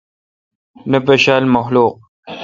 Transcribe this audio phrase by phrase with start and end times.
[0.89, 1.93] نہ پشا ل مخلوق۔